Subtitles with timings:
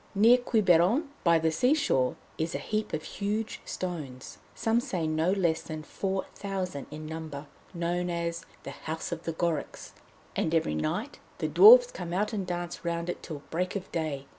[0.15, 5.31] Near Quiberon, by the sea shore, is a heap of huge stones, some say no
[5.31, 9.91] less than four thousand in number, known as 'The House of the Gorics,'
[10.35, 14.25] and every night the Dwarfs come out and dance round it till break of day.